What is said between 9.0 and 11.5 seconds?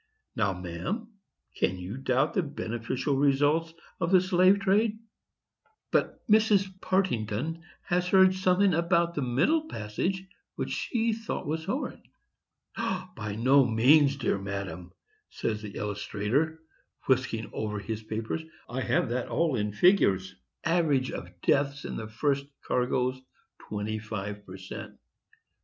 that middle passage which she thought